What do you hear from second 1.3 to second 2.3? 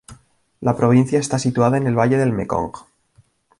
situada en el valle